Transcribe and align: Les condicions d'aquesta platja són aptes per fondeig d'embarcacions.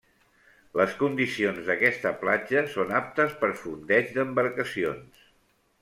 Les 0.79 0.95
condicions 1.01 1.59
d'aquesta 1.67 2.13
platja 2.23 2.65
són 2.77 2.95
aptes 3.03 3.37
per 3.45 3.51
fondeig 3.65 4.11
d'embarcacions. 4.19 5.31